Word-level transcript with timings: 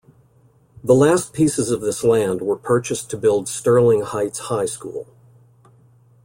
The 0.83 0.95
last 0.95 1.31
pieces 1.31 1.69
of 1.69 1.81
this 1.81 2.03
land 2.03 2.41
were 2.41 2.55
purchased 2.55 3.11
to 3.11 3.17
build 3.17 3.47
Sterling 3.47 4.01
Heights 4.01 4.39
High 4.39 4.65
School. 4.65 5.13